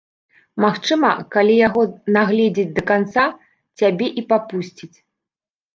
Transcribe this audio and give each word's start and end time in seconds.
Магчыма, 0.63 1.11
калі 1.35 1.53
яго 1.67 1.81
надгледзець 2.17 2.67
да 2.79 2.87
канца, 2.93 3.23
цябе 3.83 4.07
і 4.23 4.27
папусціць. 4.35 4.97